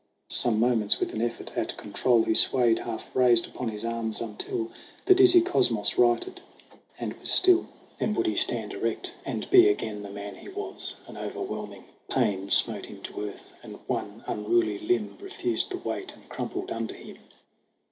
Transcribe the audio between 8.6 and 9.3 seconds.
erect